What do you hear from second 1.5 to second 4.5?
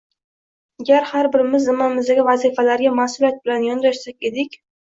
zimmamizdagi vazifalarga masʼuliyat bilan yondashsak